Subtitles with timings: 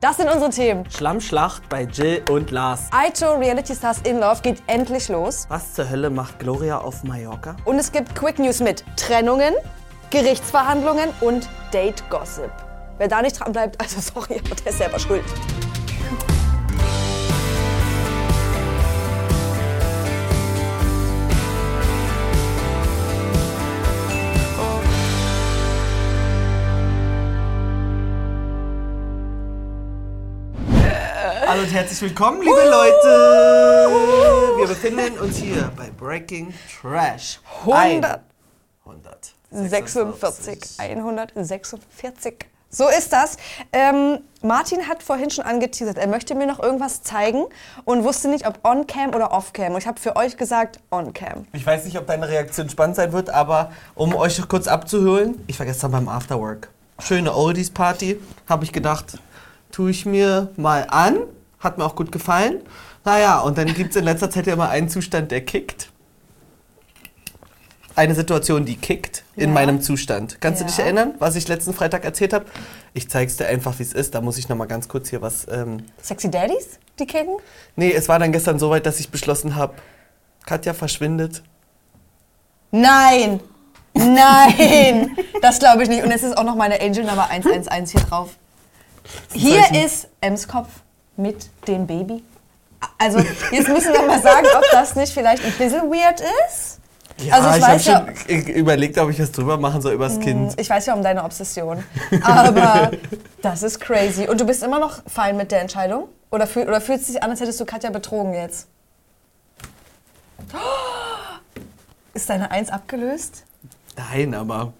[0.00, 0.88] Das sind unsere Themen.
[0.88, 2.88] Schlammschlacht bei Jill und Lars.
[2.92, 5.46] Aito Reality Stars in Love geht endlich los.
[5.48, 7.56] Was zur Hölle macht Gloria auf Mallorca?
[7.64, 9.54] Und es gibt Quick News mit Trennungen,
[10.10, 12.52] Gerichtsverhandlungen und Date Gossip.
[12.98, 15.24] Wer da nicht dran bleibt, also sorry, aber der ist selber schuld.
[31.58, 33.88] Hallo und herzlich willkommen, liebe Leute.
[34.58, 37.40] Wir befinden uns hier bei Breaking Trash.
[37.66, 38.20] 100.
[38.84, 40.20] 146.
[40.20, 42.34] 46, 146.
[42.70, 43.38] So ist das.
[43.72, 47.46] Ähm, Martin hat vorhin schon angeteasert, er möchte mir noch irgendwas zeigen
[47.84, 49.72] und wusste nicht, ob on-cam oder off-cam.
[49.72, 51.48] Und ich habe für euch gesagt, on-cam.
[51.52, 55.58] Ich weiß nicht, ob deine Reaktion spannend sein wird, aber um euch kurz abzuholen, ich
[55.58, 56.68] war gestern beim Afterwork.
[57.00, 59.18] Schöne Oldies-Party, habe ich gedacht,
[59.72, 61.18] tue ich mir mal an.
[61.60, 62.60] Hat mir auch gut gefallen.
[63.04, 65.90] Naja, und dann gibt es in letzter Zeit ja immer einen Zustand, der kickt.
[67.96, 69.54] Eine Situation, die kickt in Ja.
[69.54, 70.40] meinem Zustand.
[70.40, 70.68] Kannst du Ja.
[70.70, 72.44] dich erinnern, was ich letzten Freitag erzählt habe?
[72.94, 74.14] Ich zeig's dir einfach, wie es ist.
[74.14, 75.48] Da muss ich noch mal ganz kurz hier was.
[75.50, 77.36] Ähm Sexy Daddies, die kicken?
[77.74, 79.74] nee, es war dann gestern so weit, dass ich beschlossen habe,
[80.46, 81.42] Katja verschwindet.
[82.70, 83.40] Nein!
[83.94, 85.16] Nein!
[85.42, 86.04] das glaube ich nicht.
[86.04, 88.36] Und es ist auch noch meine Angel Nummer 111 hier drauf.
[89.32, 90.68] Hier ist Ems Kopf
[91.18, 92.22] mit dem Baby.
[92.96, 93.18] Also,
[93.50, 96.78] jetzt müssen wir mal sagen, ob das nicht vielleicht ein bisschen weird ist.
[97.30, 100.20] also, ich, ich weiß ja, habe schon überlegt, ob ich das drüber machen soll übers
[100.20, 100.54] Kind.
[100.58, 101.82] ich weiß ja um deine Obsession.
[102.22, 102.92] Aber
[103.42, 104.28] das ist crazy.
[104.28, 106.08] Und du bist immer noch fein mit der Entscheidung?
[106.30, 108.68] Oder, fühl, oder fühlt es sich an, als hättest du Katja betrogen jetzt?
[112.14, 113.44] Ist deine Eins abgelöst?
[113.96, 114.72] Nein, aber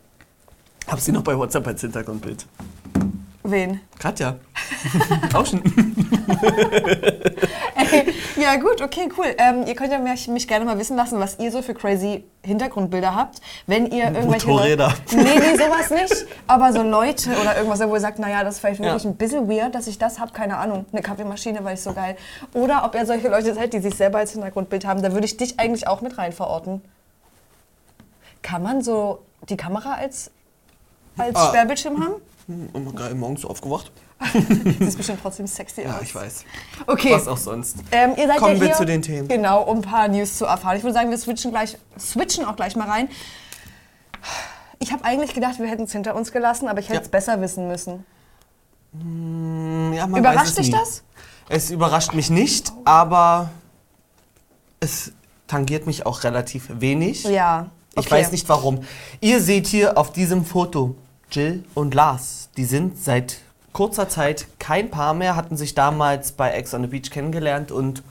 [0.86, 2.46] hab sie noch bei WhatsApp als Hintergrundbild.
[3.42, 3.80] Wen?
[3.98, 4.36] Katja.
[5.32, 5.62] Tauschen.
[7.90, 9.26] Ey, ja gut, okay, cool.
[9.38, 12.24] Ähm, ihr könnt ja mich, mich gerne mal wissen lassen, was ihr so für crazy
[12.42, 13.40] Hintergrundbilder habt.
[13.66, 14.94] Wenn ihr irgendwelche Motorräder.
[15.12, 16.26] Nee, nee, sowas nicht.
[16.46, 19.10] Aber so Leute oder irgendwas, wo ihr sagt, naja, das ist vielleicht wirklich Ja.
[19.10, 20.86] ein bisschen weird, dass ich das habe, keine Ahnung.
[20.92, 22.16] Eine Kaffeemaschine, weil ich so geil.
[22.54, 25.36] Oder ob ihr solche Leute seid, die sich selber als Hintergrundbild haben, da würde ich
[25.36, 26.82] dich eigentlich auch mit rein verorten.
[28.42, 30.30] Kann man so die Kamera als,
[31.16, 31.48] als Ah.
[31.48, 32.14] Sperrbildschirm haben?
[32.48, 33.92] Und geil, morgens so aufgewacht.
[34.80, 36.02] Das ist bestimmt trotzdem sexy Ja, aus.
[36.02, 36.44] ich weiß.
[36.86, 37.12] Okay.
[37.12, 37.76] Was auch sonst.
[37.92, 39.28] Ähm, ihr seid Kommen ja wir hier, zu den Themen.
[39.28, 40.76] Genau, um ein paar News zu erfahren.
[40.78, 43.08] Ich würde sagen, wir switchen, gleich, switchen auch gleich mal rein.
[44.78, 47.10] Ich habe eigentlich gedacht, wir hätten es hinter uns gelassen, aber ich hätte es Ja.
[47.10, 48.04] besser wissen müssen.
[48.94, 50.72] Ja, man weiß Überrascht es dich nie.
[50.72, 51.02] das?
[51.50, 53.50] Es überrascht mich nicht, aber
[54.80, 55.12] es
[55.46, 57.24] tangiert mich auch relativ wenig.
[57.24, 57.70] Ja.
[57.92, 58.10] Ich okay.
[58.12, 58.80] weiß nicht warum.
[59.20, 60.94] Ihr seht hier auf diesem Foto
[61.30, 62.48] Jill und Lars.
[62.56, 63.38] Die sind seit
[63.72, 68.02] kurzer Zeit kein Paar mehr, hatten sich damals bei Ex on the Beach kennengelernt und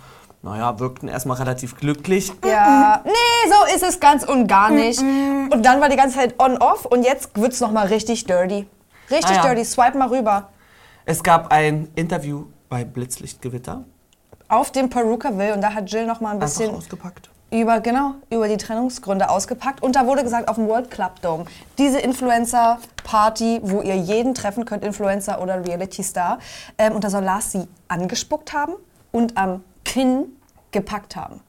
[0.44, 2.32] naja, wirkten erstmal relativ glücklich.
[2.46, 3.12] Ja, nee,
[3.50, 5.00] so ist es ganz und gar nicht.
[5.00, 8.68] Und dann war die ganze Zeit on-off und jetzt wird es nochmal richtig dirty.
[9.10, 9.42] Richtig Ah ja.
[9.54, 9.66] dirty.
[9.66, 10.50] Swipe mal rüber.
[11.06, 13.84] Es gab ein Interview bei Blitzlichtgewitter.
[14.50, 17.30] Auf dem Perukaville und da hat Jill nochmal ein Einfach bisschen ausgepackt.
[17.50, 19.82] Über, genau, über die Trennungsgründe ausgepackt.
[19.82, 21.46] Und da wurde gesagt, auf dem World Club Dome,
[21.78, 26.40] diese Influencer-Party, wo ihr jeden treffen könnt, Influencer oder Reality-Star.
[26.78, 28.74] Ähm, und da soll Lars sie angespuckt haben
[29.12, 30.26] und am Kinn
[30.72, 31.40] gepackt haben.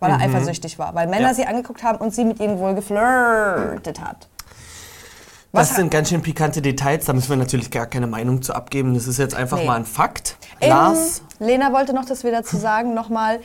[0.00, 0.94] Weil er eifersüchtig war.
[0.94, 1.28] Weil Männer Mhm.
[1.28, 1.34] Ja.
[1.34, 4.28] sie angeguckt haben und sie mit ihnen wohl geflirtet hat.
[5.50, 8.54] Was Das sind ganz schön pikante Details, da müssen wir natürlich gar keine Meinung zu
[8.54, 8.92] abgeben.
[8.94, 9.64] Das ist jetzt einfach Nee.
[9.64, 10.36] mal ein Fakt.
[10.60, 13.40] Ähm, Lars, Lena wollte noch das wieder zu sagen, nochmal.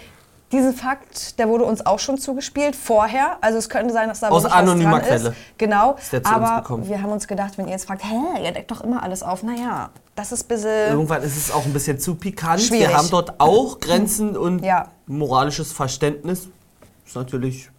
[0.54, 3.38] Diesen Fakt, der wurde uns auch schon zugespielt vorher.
[3.42, 5.30] Also es könnte sein, dass da Aus anonymer Quelle.
[5.30, 5.36] Ist.
[5.58, 5.96] Genau.
[5.96, 6.88] Ist der zu uns aber gekommen.
[6.88, 9.42] wir haben uns gedacht, wenn ihr jetzt fragt, hä, ihr deckt doch immer alles auf.
[9.42, 10.92] Naja, das ist ein bisschen...
[10.92, 12.62] irgendwann ist es auch ein bisschen zu pikant.
[12.62, 12.90] Schwierig.
[12.90, 14.90] Wir haben dort auch Grenzen und Ja.
[15.08, 16.50] moralisches Verständnis.
[17.06, 17.72] Ist natürlich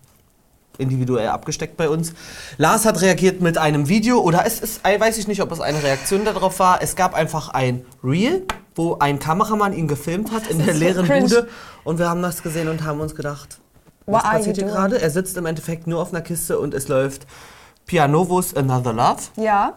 [0.79, 2.13] individuell abgesteckt bei uns.
[2.59, 5.81] Lars hat reagiert mit einem Video oder es ist, weiß ich nicht, ob es eine
[5.81, 6.83] Reaktion darauf war.
[6.83, 10.85] Es gab einfach ein Reel, wo ein Kameramann ihn gefilmt hat in der ist so
[10.85, 11.29] leeren cringe.
[11.29, 11.49] Bude
[11.85, 13.59] und wir haben das gesehen und haben uns gedacht,
[14.07, 15.01] What was are passiert hier gerade?
[15.01, 17.27] Er sitzt im Endeffekt nur auf einer Kiste und es läuft
[17.87, 19.23] Pianovos Another Love.
[19.37, 19.75] Ja.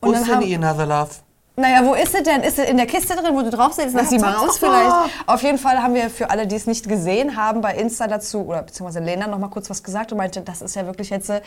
[0.00, 1.10] Wo Und ist dann denn Another Love?
[1.58, 2.42] naja, wo ist sie denn?
[2.42, 3.94] Ist sie in der Kiste drin, wo du drauf sitzt?
[3.94, 5.10] Lass sie mal raus vielleicht.
[5.26, 8.46] Auf jeden Fall haben wir für alle, die es nicht gesehen haben, bei Insta dazu,
[8.46, 11.30] oder beziehungsweise Lena noch mal kurz was gesagt und meinte, das ist ja wirklich jetzt
[11.30, 11.40] äh,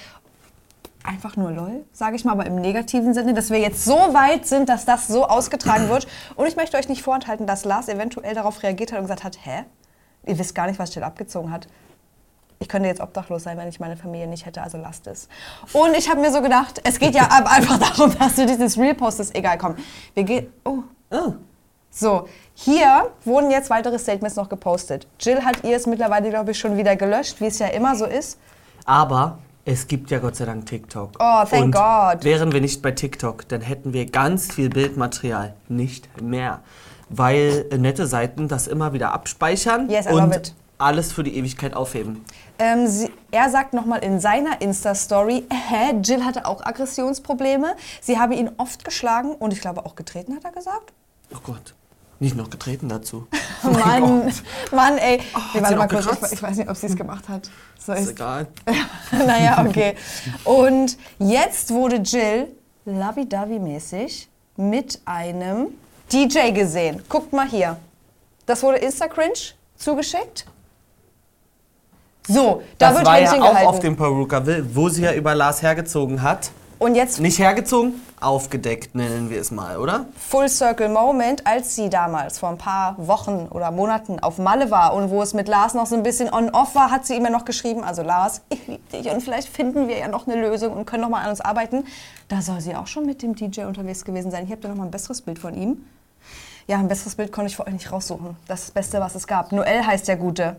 [1.04, 4.46] einfach nur lol, sage ich mal, aber im negativen Sinne, dass wir jetzt so weit
[4.46, 6.08] sind, dass das so ausgetragen wird.
[6.36, 9.38] Und ich möchte euch nicht vorenthalten, dass Lars eventuell darauf reagiert hat und gesagt hat,
[9.44, 9.64] hä?
[10.26, 11.68] Ihr wisst gar nicht, was Jill abgezogen hat.
[12.60, 15.28] Ich könnte jetzt obdachlos sein, wenn ich meine Familie nicht hätte, also lasst es.
[15.74, 18.94] Und ich habe mir so gedacht, es geht ja einfach darum, dass du dieses Reel
[18.94, 19.36] postest.
[19.36, 19.76] Egal, komm.
[20.14, 20.54] Wir gehen.
[20.64, 21.34] Oh, Ah,
[21.90, 25.08] So, hier wurden jetzt weitere Statements noch gepostet.
[25.20, 28.06] Jill hat ihr es mittlerweile, glaube ich, schon wieder gelöscht, wie es ja immer so
[28.06, 28.40] ist.
[28.86, 31.12] Aber es gibt ja Gott sei Dank TikTok.
[31.20, 32.24] Oh, thank Und God.
[32.24, 35.54] Wären wir nicht bei TikTok, dann hätten wir ganz viel Bildmaterial.
[35.68, 36.62] Nicht mehr.
[37.10, 42.26] Weil äh, nette Seiten das immer wieder abspeichern Yes, und alles für die Ewigkeit aufheben.
[42.58, 47.76] Ähm, sie, er sagt nochmal in seiner Insta-Story, hä, Jill hatte auch Aggressionsprobleme.
[48.02, 50.94] Sie habe ihn oft geschlagen und ich glaube auch getreten, hat er gesagt.
[51.34, 51.76] Oh Gott.
[52.22, 53.26] Nicht noch getreten dazu.
[53.64, 54.32] Mann,
[54.72, 55.18] Mann, ey.
[55.18, 57.50] nee, Oh sie warte mal kurz, ich, ich weiß nicht, ob sie es gemacht hat.
[57.84, 58.46] So Ist ist egal.
[59.12, 59.96] naja, okay.
[60.44, 62.48] Und jetzt wurde Jill
[62.86, 65.70] lovey-dovey-mäßig mit einem
[66.14, 67.02] DJ gesehen.
[67.10, 67.78] Guckt mal hier.
[68.46, 69.34] Das wurde Insta-Cringe
[69.76, 70.46] zugeschickt.
[72.28, 73.68] So, da Das wird war ja Händchen auch gehalten.
[73.68, 76.52] auf dem Perukaville, wo sie ja über Lars hergezogen hat.
[76.82, 80.08] Und jetzt Nicht hergezogen, aufgedeckt nennen wir es mal, oder?
[80.18, 84.96] Full Circle Moment, als sie damals vor ein paar Wochen oder Monaten auf Malle war
[84.96, 87.30] und wo es mit Lars noch so ein bisschen on-off war, hat sie ihm ja
[87.30, 90.74] noch geschrieben, also Lars, ich liebe dich und vielleicht finden wir ja noch eine Lösung
[90.74, 91.86] und können noch mal an uns arbeiten.
[92.30, 94.48] Da soll sie auch schon mit dem DJ unterwegs gewesen sein.
[94.48, 95.86] Hier habt ihr noch mal ein besseres Bild von ihm.
[96.66, 98.38] Ja, ein besseres Bild konnte ich für euch nicht raussuchen.
[98.48, 99.52] Das ist das Beste, was es gab.
[99.52, 100.56] Noel heißt der Gute.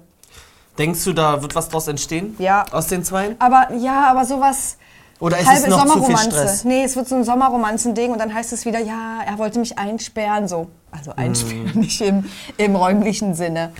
[0.78, 2.36] Denkst du, da wird was draus entstehen?
[2.38, 2.64] Ja.
[2.70, 3.34] Aus den Zweien?
[3.40, 4.76] Aber ja, aber sowas.
[5.20, 6.16] Oder ist halbe es noch zu viel.
[6.16, 6.64] Stress?
[6.64, 9.78] Nee, es wird so ein Sommerromanzen-Ding und dann heißt es wieder, ja, er wollte mich
[9.78, 10.68] einsperren, so.
[10.90, 11.78] Also einsperren, Mm.
[11.80, 12.24] nicht im,
[12.56, 13.72] im räumlichen Sinne.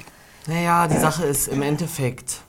[0.47, 2.41] Naja, die Sache ist, im Endeffekt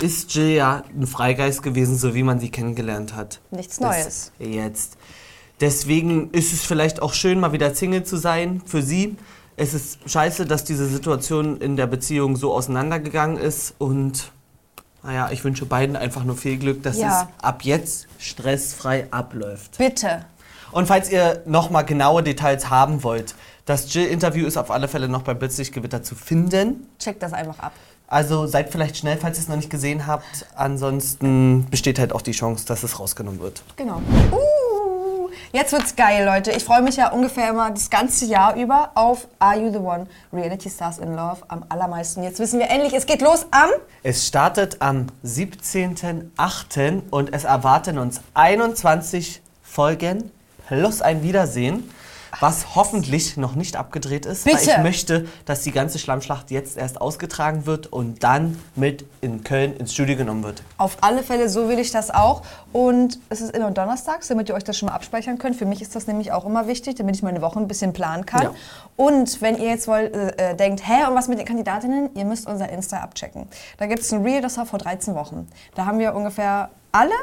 [0.00, 3.40] ist Jill ja ein Freigeist gewesen, so wie man sie kennengelernt hat.
[3.50, 4.32] Nichts Neues.
[4.38, 4.96] Jetzt.
[5.60, 9.16] Deswegen ist es vielleicht auch schön, mal wieder Single zu sein für sie.
[9.56, 14.30] Es ist scheiße, dass diese Situation in der Beziehung so auseinandergegangen ist und
[15.02, 17.22] naja, ich wünsche beiden einfach nur viel Glück, dass Ja.
[17.38, 19.78] es ab jetzt stressfrei abläuft.
[19.78, 20.24] Bitte.
[20.72, 23.34] Und falls ihr nochmal genaue Details haben wollt,
[23.64, 26.86] das Jill-Interview ist auf alle Fälle noch beim Blitzlichtgewitter zu finden.
[26.98, 27.72] Checkt das einfach ab.
[28.06, 30.46] Also seid vielleicht schnell, falls ihr es noch nicht gesehen habt.
[30.56, 33.62] Ansonsten besteht halt auch die Chance, dass es rausgenommen wird.
[33.76, 33.96] Genau.
[34.32, 34.38] Uh,
[35.52, 36.50] jetzt wird's geil, Leute.
[36.52, 40.06] Ich freue mich ja ungefähr immer das ganze Jahr über auf Are You the One?
[40.32, 42.22] Reality Stars in Love am allermeisten.
[42.22, 43.70] Jetzt wissen wir endlich, es geht los am.
[44.02, 47.02] Es startet am 17.08.
[47.10, 50.30] und es erwarten uns 21 Folgen
[50.66, 51.90] plus ein Wiedersehen,
[52.40, 54.46] was hoffentlich noch nicht abgedreht ist.
[54.46, 54.70] Weil Bitte.
[54.70, 59.76] ich möchte, dass die ganze Schlammschlacht jetzt erst ausgetragen wird und dann mit in Köln
[59.76, 60.62] ins Studio genommen wird.
[60.76, 62.42] Auf alle Fälle, so will ich das auch.
[62.72, 65.56] Und es ist immer donnerstags, damit ihr euch das schon mal abspeichern könnt.
[65.56, 68.26] Für mich ist das nämlich auch immer wichtig, damit ich meine Woche ein bisschen planen
[68.26, 68.42] kann.
[68.42, 68.54] Ja.
[68.96, 72.10] Und wenn ihr jetzt wollt, äh, äh, denkt, hä, und was mit den Kandidatinnen?
[72.14, 73.46] Ihr müsst unser Insta abchecken.
[73.78, 75.48] Da gibt es ein Reel, das war vor 13 Wochen.
[75.74, 77.14] Da haben wir ungefähr alle,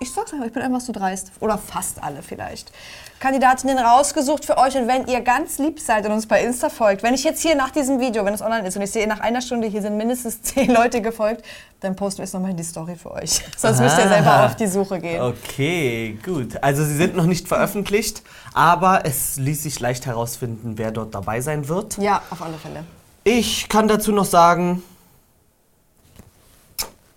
[0.00, 2.72] ich sag's einfach, ich bin einfach so dreist, oder fast alle vielleicht,
[3.20, 4.76] Kandidatinnen rausgesucht für euch.
[4.76, 7.54] Und wenn ihr ganz lieb seid und uns bei Insta folgt, wenn ich jetzt hier
[7.56, 9.96] nach diesem Video, wenn es online ist und ich sehe nach einer Stunde, hier sind
[9.96, 11.44] mindestens 10 Leute gefolgt,
[11.80, 13.40] dann posten wir es nochmal in die Story für euch.
[13.56, 14.08] Sonst müsst ihr Ah.
[14.08, 15.20] selber auf die Suche gehen.
[15.22, 16.62] Okay, gut.
[16.62, 18.22] Also sie sind noch nicht veröffentlicht,
[18.54, 21.98] aber es ließ sich leicht herausfinden, wer dort dabei sein wird.
[21.98, 22.84] Ja, auf alle Fälle.
[23.24, 24.82] Ich kann dazu noch sagen,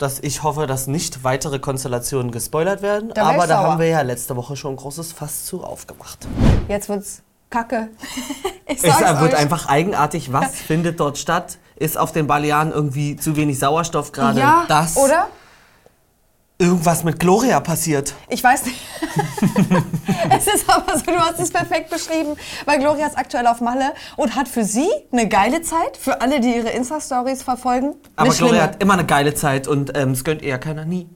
[0.02, 3.12] dass ich hoffe, dass nicht weitere Konstellationen gespoilert werden.
[3.14, 3.72] Da aber da sauer.
[3.72, 6.28] haben wir ja letzte Woche schon ein großes Fass zu aufgemacht.
[6.68, 7.90] Jetzt wird's kacke.
[8.68, 9.38] ich Es wird euch.
[9.40, 10.34] einfach eigenartig.
[10.34, 11.58] Was findet dort statt?
[11.76, 14.40] Ist auf den Balearen irgendwie zu wenig Sauerstoff gerade?
[14.40, 15.28] Ja, das oder?
[16.62, 18.14] Irgendwas mit Gloria passiert.
[18.30, 18.80] Ich weiß nicht.
[20.30, 23.94] es ist aber so, du hast es perfekt beschrieben, weil Gloria ist aktuell auf Malle
[24.16, 27.96] und hat für sie eine geile Zeit, für alle, die ihre Insta-Stories verfolgen.
[28.16, 28.62] Aber Gloria schlimme.
[28.62, 31.10] hat immer eine geile Zeit und ähm, es gönnt ihr ja keiner nie.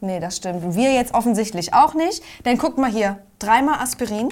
[0.00, 0.74] Nee, das stimmt.
[0.74, 2.22] Wir jetzt offensichtlich auch nicht.
[2.44, 4.30] Denn guckt mal hier, dreimal Aspirin,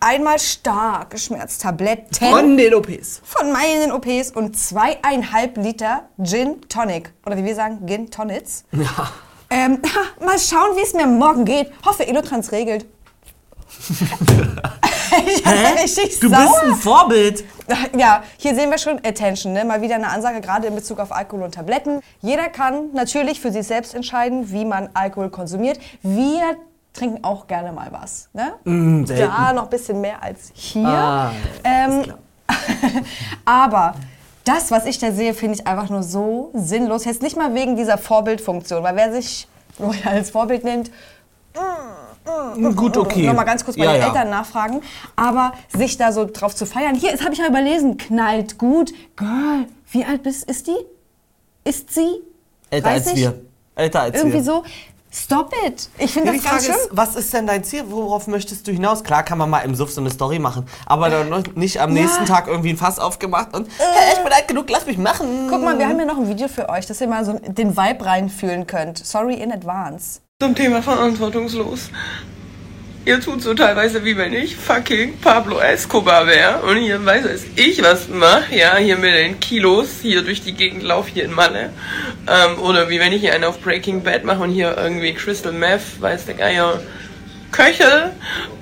[0.00, 3.20] einmal starke Schmerztabletten Von den OPs.
[3.24, 7.12] von meinen OPs und zweieinhalb Liter Gin Tonic.
[7.26, 8.64] Oder wie wir sagen, Gin Tonics.
[8.72, 9.10] Ja.
[9.50, 9.80] Ähm,
[10.24, 11.70] mal schauen, wie es mir morgen geht.
[11.84, 12.86] Hoffe, Elotrans regelt.
[15.26, 15.46] ich
[15.82, 16.38] richtig Du sauer.
[16.38, 17.44] bist ein Vorbild.
[17.96, 19.64] Ja, hier sehen wir schon Attention, ne?
[19.64, 22.00] mal wieder eine Ansage, gerade in Bezug auf Alkohol und Tabletten.
[22.20, 25.78] Jeder kann natürlich für sich selbst entscheiden, wie man Alkohol konsumiert.
[26.02, 26.56] Wir
[26.92, 28.28] trinken auch gerne mal was.
[28.32, 28.54] Ne?
[28.64, 29.32] Mm, selten.
[29.34, 30.86] da noch ein bisschen mehr als hier.
[30.86, 31.32] Ah,
[31.64, 32.04] ähm,
[33.44, 33.94] aber
[34.44, 37.04] das, was ich da sehe, finde ich einfach nur so sinnlos.
[37.04, 39.48] Jetzt nicht mal wegen dieser Vorbildfunktion, weil wer sich
[40.04, 40.90] als Vorbild nimmt,
[42.74, 43.26] Gut, okay.
[43.26, 44.06] Nochmal ganz kurz bei Ja, den ja.
[44.08, 44.80] Eltern nachfragen.
[45.14, 46.94] Aber sich da so drauf zu feiern.
[46.94, 47.98] Hier, das habe ich ja überlesen.
[47.98, 48.92] Knallt gut.
[49.16, 50.76] Girl, wie alt bist, ist die?
[51.64, 52.22] Ist sie?
[52.70, 53.20] Älter als 30?
[53.20, 53.40] wir.
[53.76, 54.44] Älter als Irgendwie wir.
[54.44, 54.64] so.
[55.16, 55.88] Stop it.
[55.98, 56.88] Ich finde Ja, die das ganz Frage schlimm.
[56.90, 57.84] ist, was ist denn dein Ziel?
[57.88, 59.04] Worauf möchtest du hinaus?
[59.04, 62.26] Klar kann man mal im Suff so eine Story machen, aber dann nicht am nächsten
[62.26, 65.46] Tag irgendwie ein Fass aufgemacht und hey, ich bin alt genug, lass mich machen.
[65.48, 67.76] Guck mal, wir haben ja noch ein Video für euch, dass ihr mal so den
[67.76, 68.98] Vibe reinfühlen könnt.
[69.06, 70.20] Sorry in advance.
[70.42, 71.90] Zum Thema verantwortungslos.
[73.06, 77.44] Ihr tut so teilweise, wie wenn ich fucking Pablo Escobar wäre und hier weiß es
[77.54, 81.32] ich was mache, ja, hier mit den Kilos hier durch die Gegend laufe hier in
[81.32, 81.70] Malle.
[82.26, 85.52] Ähm, oder wie wenn ich hier einen auf Breaking Bad mache und hier irgendwie Crystal
[85.52, 86.80] Meth, weiß der Geier,
[87.52, 88.12] Köchel.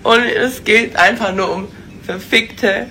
[0.02, 1.68] Und es geht einfach nur um
[2.04, 2.88] verfickte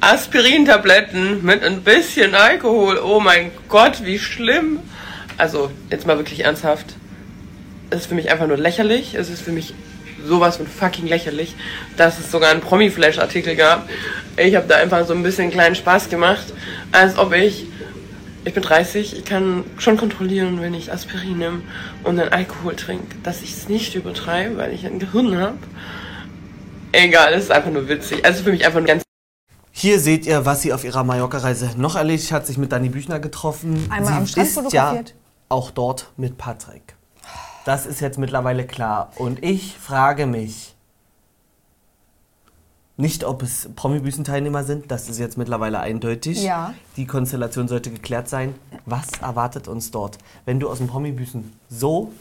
[0.00, 3.00] Aspirintabletten mit ein bisschen Alkohol.
[3.04, 4.78] Oh mein Gott, wie schlimm.
[5.38, 6.94] Also, jetzt mal wirklich ernsthaft.
[7.90, 9.14] Es ist für mich einfach nur lächerlich.
[9.14, 9.74] Es ist für mich
[10.26, 11.54] sowas von fucking lächerlich,
[11.96, 13.88] dass es sogar einen Promi-Flash-Artikel gab.
[14.36, 16.52] Ich habe da einfach so ein bisschen kleinen Spaß gemacht,
[16.92, 17.66] als ob ich,
[18.44, 21.62] ich bin 30, ich kann schon kontrollieren, wenn ich Aspirin nehme
[22.04, 25.58] und dann Alkohol trinke, dass ich es nicht übertreibe, weil ich ein Gehirn habe.
[26.92, 28.24] Egal, es ist einfach nur witzig.
[28.24, 29.02] Also für mich einfach ein ganz
[29.72, 33.20] Hier seht ihr, was sie auf ihrer Mallorca-Reise noch erledigt hat, sich mit Dani Büchner
[33.20, 33.86] getroffen.
[33.90, 35.08] Einmal sie am Strand ist fotografiert.
[35.10, 35.14] ja
[35.48, 36.95] auch dort mit Patrick.
[37.66, 39.10] Das ist jetzt mittlerweile klar.
[39.16, 40.76] Und ich frage mich,
[42.96, 46.44] nicht ob es Promi-Büßen-Teilnehmer sind, das ist jetzt mittlerweile eindeutig.
[46.44, 46.74] Ja.
[46.96, 48.54] Die Konstellation sollte geklärt sein.
[48.84, 50.16] Was erwartet uns dort?
[50.44, 52.12] Wenn du aus dem Promi-Büßen so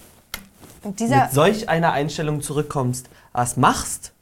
[0.82, 4.14] Und dieser, mit solch einer Einstellung zurückkommst, was machst,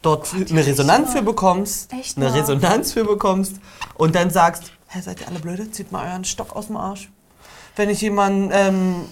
[0.00, 2.32] dort eine Resonanz für bekommst, Echt eine?
[2.32, 3.56] Resonanz für bekommst
[3.96, 5.70] und dann sagst, hä, seid ihr alle blöde?
[5.70, 7.10] Zieht mal euren Stock aus dem Arsch.
[7.76, 9.04] Wenn ich jemanden ähm,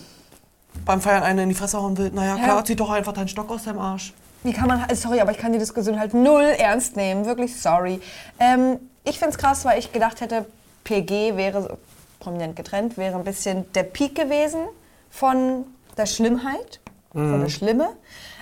[0.90, 3.48] beim Feiern eine in die Fresse hauen will, naja, klar, zieh doch einfach deinen Stock
[3.50, 4.12] aus deinem Arsch.
[4.42, 7.26] wie kann man, sorry, aber ich kann die Diskussion halt null ernst nehmen.
[7.26, 8.00] Wirklich sorry.
[8.40, 10.46] Ähm, ich finde es krass, weil ich gedacht hätte,
[10.82, 11.78] PG wäre
[12.18, 14.62] prominent getrennt, wäre ein bisschen der Peak gewesen
[15.10, 15.64] von
[15.96, 16.80] der Schlimmheit,
[17.12, 17.40] von Mhm.
[17.42, 17.88] der Schlimme.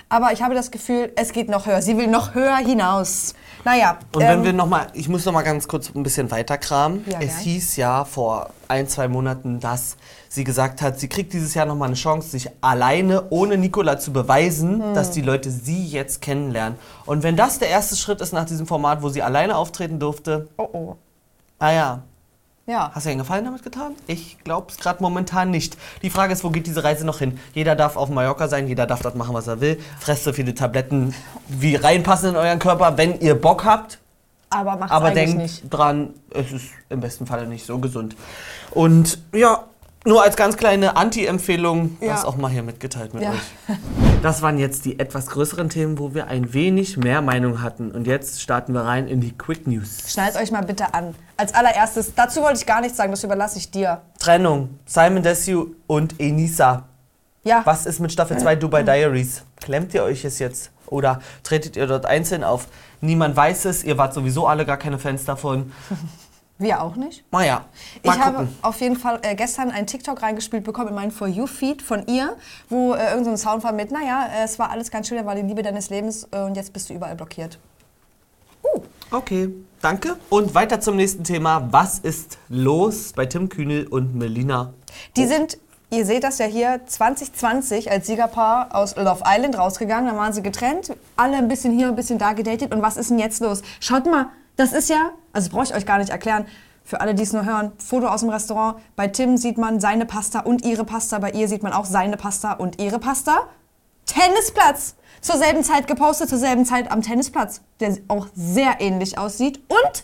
[0.09, 1.83] Aber ich habe das Gefühl, es geht noch höher.
[1.83, 3.35] Sie will noch höher hinaus.
[3.65, 3.99] Naja.
[4.13, 6.57] Und wenn ähm, wir noch mal, ich muss noch mal ganz kurz ein bisschen weiter
[6.57, 7.03] kramen.
[7.07, 7.39] Ja, es gern.
[7.43, 9.97] hieß ja vor ein, zwei Monaten, dass
[10.29, 13.99] sie gesagt hat, sie kriegt dieses Jahr noch mal eine Chance, sich alleine ohne Nikola
[13.99, 14.93] zu beweisen, Hm.
[14.93, 16.77] dass die Leute sie jetzt kennenlernen.
[17.05, 20.47] Und wenn das der erste Schritt ist nach diesem Format, wo sie alleine auftreten durfte,
[20.57, 20.95] Oh oh.
[21.59, 22.03] ah ja,
[22.69, 22.91] Ja.
[22.93, 23.93] hast du einen Gefallen damit getan?
[24.05, 25.75] Ich glaube es gerade momentan nicht.
[26.03, 27.39] Die Frage ist, wo geht diese Reise noch hin?
[27.53, 29.79] Jeder darf auf Mallorca sein, jeder darf dort machen, was er will.
[29.99, 31.15] Fresst so viele Tabletten,
[31.47, 33.97] wie reinpassen in euren Körper, wenn ihr Bock habt.
[34.51, 35.63] Aber macht Aber eigentlich denkt nicht.
[35.69, 38.15] dran, es ist im besten Falle nicht so gesund.
[38.71, 39.63] Und ja,
[40.05, 42.13] nur als ganz kleine Anti-Empfehlung, Ja.
[42.13, 43.31] das auch mal hier mitgeteilt mit Ja.
[43.31, 43.37] euch.
[44.21, 47.91] Das waren jetzt die etwas größeren Themen, wo wir ein wenig mehr Meinung hatten.
[47.91, 49.99] Und jetzt starten wir rein in die Quick News.
[50.07, 51.15] Schnallt euch mal bitte an.
[51.37, 54.01] Als allererstes, dazu wollte ich gar nichts sagen, das überlasse ich dir.
[54.19, 56.83] Trennung, Simon Desue und Enisa.
[57.45, 57.61] Ja.
[57.63, 59.43] Was ist mit Staffel 2 Dubai Diaries?
[59.61, 60.71] Klemmt ihr euch es jetzt?
[60.87, 62.67] Oder tretet ihr dort einzeln auf?
[62.99, 65.71] Niemand weiß es, ihr wart sowieso alle gar keine Fans davon.
[66.61, 67.23] Wir auch nicht.
[67.31, 67.65] Naja,
[68.03, 68.55] Ich mal habe gucken.
[68.61, 72.35] auf jeden Fall äh, gestern einen TikTok reingespielt bekommen in meinen For You-Feed von ihr,
[72.67, 75.17] wo äh, irgendein so ein Sound war mit, naja, äh, es war alles ganz schön,
[75.17, 77.57] er war die Liebe deines Lebens äh, und jetzt bist du überall blockiert.
[79.11, 79.49] Okay,
[79.81, 80.17] danke.
[80.29, 81.67] Und weiter zum nächsten Thema.
[81.71, 84.73] Was ist los bei Tim Kühnel und Melina?
[85.15, 85.57] Die sind,
[85.89, 90.07] ihr seht das ja hier, 2020 als Siegerpaar aus Love Island rausgegangen.
[90.07, 92.71] Dann waren sie getrennt, alle ein bisschen hier, ein bisschen da gedatet.
[92.73, 93.63] Und was ist denn jetzt los?
[93.79, 94.27] Schaut mal,
[94.59, 96.45] das ist ja, also brauche ich euch gar nicht erklären,
[96.83, 98.79] für alle, die es nur hören, Foto aus dem Restaurant.
[98.95, 101.19] Bei Tim sieht man seine Pasta und ihre Pasta.
[101.19, 103.47] Bei ihr sieht man auch seine Pasta und ihre Pasta.
[104.07, 104.95] Tennisplatz.
[105.21, 109.61] Zur selben Zeit gepostet, zur selben Zeit am Tennisplatz, der auch sehr ähnlich aussieht.
[109.67, 110.03] Und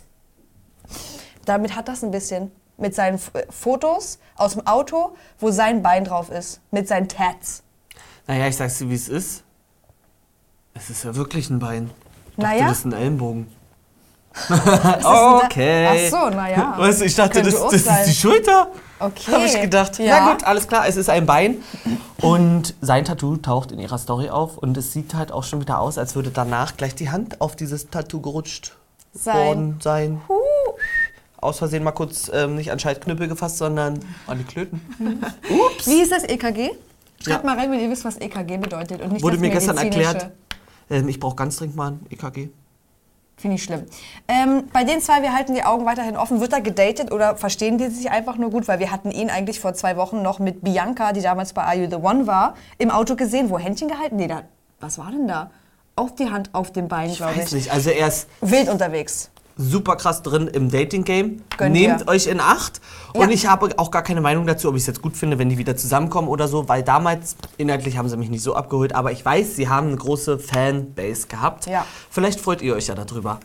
[1.46, 2.52] damit hat das ein bisschen.
[2.78, 3.20] Mit seinen
[3.50, 6.62] Fotos aus dem Auto, wo sein Bein drauf ist.
[6.72, 7.64] Mit seinen Tats.
[8.28, 9.44] Naja, ich sag's dir, wie es ist.
[10.74, 11.90] Es ist ja wirklich ein Bein.
[12.32, 12.68] Ich dachte, Naja.
[12.68, 13.55] das ist ein Ellenbogen.
[14.50, 15.88] Da- okay.
[15.90, 16.74] Ach so, naja.
[16.78, 18.68] Weißt du, ich dachte, das, das ist die Schulter.
[19.00, 19.32] Okay.
[19.32, 20.00] Habe ich gedacht.
[20.00, 20.20] Ja.
[20.26, 21.58] Na gut, alles klar, es ist ein Bein.
[22.22, 24.58] Und sein Tattoo taucht in ihrer Story auf.
[24.58, 27.56] Und es sieht halt auch schon wieder aus, als würde danach gleich die Hand auf
[27.56, 28.74] dieses Tattoo gerutscht
[29.14, 29.36] Sein.
[29.38, 30.22] worden sein.
[31.42, 34.82] Aus Versehen mal kurz ähm, nicht an Schaltknüppel gefasst, sondern an die Klöten.
[35.86, 36.72] Wie ist das EKG?
[37.24, 37.50] Schreibt Ja.
[37.50, 39.02] mal rein, wenn ihr wisst, was EKG bedeutet.
[39.02, 40.30] Und nicht Wurde mir gestern erklärt.
[40.90, 42.50] Ähm, ich brauche ganz dringend mal ein EKG.
[43.38, 43.84] Finde ich schlimm.
[44.28, 46.40] Ähm, bei den zwei, wir halten die Augen weiterhin offen.
[46.40, 48.68] Wird er gedatet oder verstehen die sich einfach nur gut?
[48.68, 51.76] Weil wir hatten ihn eigentlich vor zwei Wochen noch mit Bianca, die damals bei Are
[51.76, 53.50] You The One war, im Auto gesehen.
[53.50, 54.16] Wo Händchen gehalten?
[54.16, 54.44] Nee, da,
[54.80, 55.52] was war denn da?
[55.98, 57.54] Auch die Hand auf dem Bein, glaube Weiß ich.
[57.54, 57.72] nicht.
[57.72, 59.30] Also er ist Wild unterwegs.
[59.58, 61.42] Super krass drin im Dating-Game.
[61.60, 62.08] Nehmt ihr.
[62.08, 62.82] euch in Acht.
[63.14, 63.22] Ja.
[63.22, 65.50] Und ich habe auch gar keine Meinung dazu, ob ich es jetzt gut finde, wenn
[65.50, 69.12] die wieder zusammenkommen oder so, weil damals inhaltlich haben sie mich nicht so abgeholt, aber
[69.12, 71.68] ich weiß, sie haben eine große Fanbase gehabt.
[71.68, 71.86] Ja.
[72.10, 73.40] Vielleicht freut ihr euch ja darüber.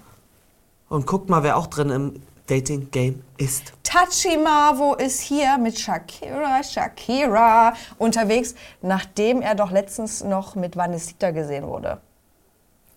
[0.88, 3.72] Und guckt mal, wer auch drin im Dating-Game ist.
[3.84, 11.68] Tachimavo ist hier mit Shakira, Shakira unterwegs, nachdem er doch letztens noch mit Vanesita gesehen
[11.68, 12.00] wurde.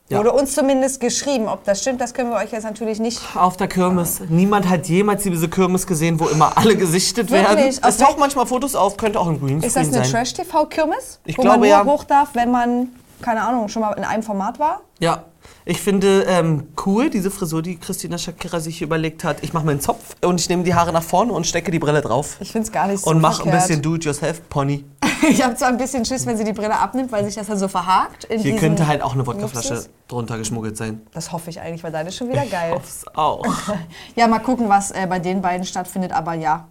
[0.09, 0.17] Ja.
[0.19, 1.47] Wurde uns zumindest geschrieben.
[1.47, 3.21] Ob das stimmt, das können wir euch jetzt natürlich nicht.
[3.35, 4.19] Auf der Kirmes.
[4.27, 7.57] Niemand hat jemals diese Kirmes gesehen, wo immer alle gesichtet Wirklich?
[7.57, 7.83] werden.
[7.83, 10.11] Auf Es tauchen wel- manchmal Fotos auf, könnte auch ein Greenscreen Ist das eine sein.
[10.11, 11.19] Trash-TV-Kirmes?
[11.25, 11.85] Ich wo glaube, man nur ja.
[11.85, 12.89] hoch darf, wenn man,
[13.21, 14.81] keine Ahnung, schon mal in einem Format war?
[14.99, 15.23] Ja,
[15.65, 19.43] ich finde ähm, cool diese Frisur, die Christina Shakira sich überlegt hat.
[19.43, 21.79] Ich mache mir einen Zopf und ich nehme die Haare nach vorne und stecke die
[21.79, 22.37] Brille drauf.
[22.41, 24.85] Ich finde es gar nicht so Und mache ein bisschen Do-it-yourself-Pony.
[25.29, 27.57] Ich habe zwar ein bisschen Schiss, wenn sie die Brille abnimmt, weil sich das dann
[27.57, 28.25] so verhakt.
[28.25, 29.89] In Hier könnte halt auch eine Wodkaflasche Nupsis.
[30.09, 30.99] drunter geschmuggelt sein.
[31.13, 32.73] Das hoffe ich eigentlich, weil deine ist schon wieder geil.
[32.73, 33.45] Hoff's auch.
[34.17, 36.11] Ja, mal gucken, was äh, bei den beiden stattfindet.
[36.11, 36.67] Aber ja,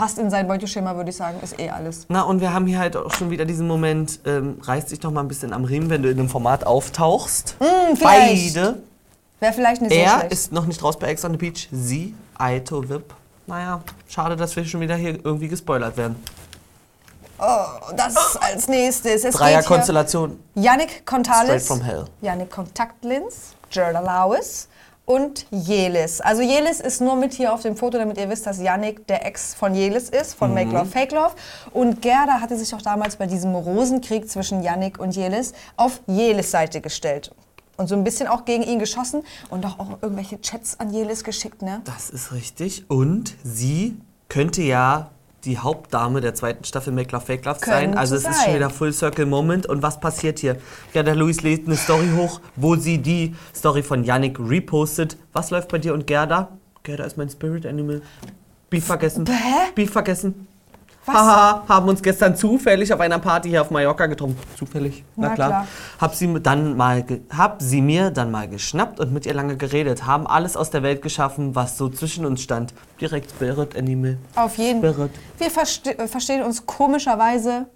[0.00, 2.06] passt in sein Beuteschema, würde ich sagen, ist eh alles.
[2.08, 5.10] Na, und wir haben hier halt auch schon wieder diesen Moment, ähm, reiß dich doch
[5.10, 7.56] mal ein bisschen am Riemen, wenn du in einem Format auftauchst.
[7.58, 8.54] Hm, vielleicht.
[8.54, 8.78] Beide.
[9.40, 10.32] Wäre vielleicht nicht so Er schlecht.
[10.32, 11.68] ist noch nicht raus bei Ex on the Beach.
[11.70, 13.12] Sie, Aito Vip.
[13.46, 16.16] Naja, schade, dass wir schon wieder hier irgendwie gespoilert werden.
[17.38, 19.24] oh, das als nächstes.
[19.24, 20.40] Es Dreierkonstellation.
[20.54, 22.06] Yannick Straight Contales, from hell.
[22.22, 24.66] Yannick Kontaktlins, Gerda Lawes
[25.04, 26.20] und Jelis.
[26.20, 29.26] Also Jelis ist nur mit hier auf dem Foto, damit ihr wisst, dass Yannick der
[29.26, 31.34] Ex von Jelis ist, von Make Love, Fake Love.
[31.72, 36.50] Und Gerda hatte sich auch damals bei diesem Rosenkrieg zwischen Yannick und Jelis auf Jelis
[36.50, 37.34] Seite gestellt.
[37.76, 41.24] Und so ein bisschen auch gegen ihn geschossen und auch, auch irgendwelche Chats an Jelis
[41.24, 41.80] geschickt, ne?
[41.84, 42.90] Das ist richtig.
[42.90, 43.96] Und sie
[44.28, 45.10] könnte ja
[45.44, 47.96] die Hauptdame der zweiten Staffel Make Love Fake Love sein.
[47.96, 48.44] Also es ist sein.
[48.44, 49.66] schon wieder Full Circle Moment.
[49.66, 50.56] Und was passiert hier?
[50.94, 55.16] Ja, der Luis lädt eine Story hoch, wo sie die Story von Yannick repostet.
[55.32, 56.48] Was läuft bei dir und Gerda?
[56.82, 58.02] Gerda ist mein Spirit Animal.
[58.70, 59.26] Beef vergessen.
[59.26, 59.72] Hä?
[59.74, 60.46] Beef vergessen.
[61.06, 61.14] Was?
[61.14, 64.36] Haha, haben uns gestern zufällig auf einer Party hier auf Mallorca getroffen.
[64.58, 65.48] Zufällig, na, Na klar.
[65.48, 65.66] klar.
[65.98, 67.04] Hab sie, mir dann mal
[67.34, 70.06] hab sie mir dann mal geschnappt und mit ihr lange geredet.
[70.06, 72.74] Haben alles aus der Welt geschaffen, was so zwischen uns stand.
[73.00, 74.18] Direkt Spirit Animal.
[74.36, 75.08] Auf jeden Fall.
[75.38, 77.66] Wir verste äh, verstehen uns komischerweise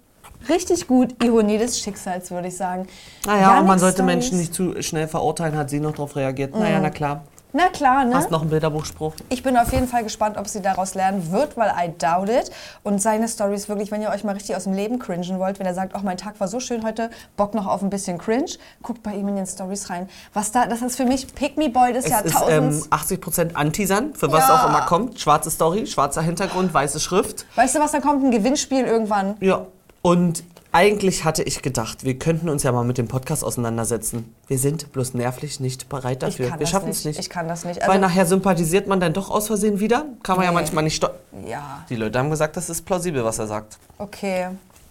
[0.47, 1.23] richtig gut.
[1.23, 2.87] Ironie des Schicksals, würde ich sagen.
[3.25, 4.03] Naja, und man sollte.
[4.03, 6.53] Menschen nicht zu schnell verurteilen, hat sie noch darauf reagiert.
[6.53, 7.23] Naja, na klar.
[7.57, 8.15] Na klar, ne?
[8.15, 9.13] Hast noch einen Bilderbuchspruch?
[9.29, 12.51] Ich bin auf jeden Fall gespannt, ob sie daraus lernen wird, weil I doubt it.
[12.83, 15.65] Und seine Stories wirklich, wenn ihr euch mal richtig aus dem Leben cringen wollt, wenn
[15.65, 18.51] er sagt, oh, mein Tag war so schön heute, Bock noch auf ein bisschen Cringe,
[18.83, 20.09] guckt bei ihm in den Stories rein.
[20.33, 22.91] Was da, das ist für mich Pick Me Boy des Es ist ähm, Jahrtausends.
[22.91, 24.55] 80% Antisan, für was Ja.
[24.65, 25.17] auch immer kommt.
[25.21, 27.45] Schwarze Story, schwarzer Hintergrund, weiße Schrift.
[27.55, 29.37] weißt du was, da kommt ein Gewinnspiel irgendwann.
[29.39, 29.65] Ja.
[30.01, 30.43] Und
[30.75, 34.35] eigentlich hatte ich gedacht, wir könnten uns ja mal mit dem Podcast auseinandersetzen.
[34.47, 36.53] Wir sind bloß nervlich nicht bereit dafür.
[36.57, 37.17] wir schaffen es nicht.
[37.19, 37.79] Ich kann das nicht.
[37.81, 40.05] Weil Also- nachher sympathisiert man dann doch aus Versehen wieder.
[40.23, 40.55] Kann man ja Nee.
[40.55, 41.15] manchmal nicht steuern.
[41.47, 43.77] Ja, Die Leute haben gesagt, das ist plausibel, was er sagt.
[43.97, 44.47] okay.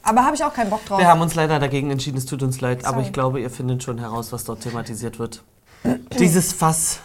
[0.06, 0.98] Aber habe ich auch keinen Bock drauf.
[0.98, 2.84] Wir haben uns leider dagegen entschieden, es tut uns leid.
[2.84, 3.06] Aber Sorry.
[3.06, 5.42] ich glaube, ihr findet schon heraus, was dort thematisiert wird.
[6.18, 6.98] Dieses Fass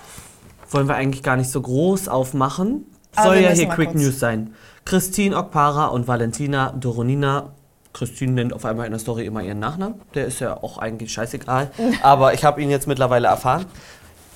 [0.70, 2.86] wollen wir eigentlich gar nicht so groß aufmachen.
[3.16, 4.02] Aber Soll ja hier Quick kurz.
[4.02, 4.54] News sein.
[4.84, 7.54] Christine Okpara und Valentina Doronina.
[8.00, 10.00] Christine nennt auf einmal in der Story immer ihren Nachnamen.
[10.16, 11.70] Der ist ja auch eigentlich scheißegal.
[12.02, 13.66] Aber ich habe ihn jetzt mittlerweile erfahren.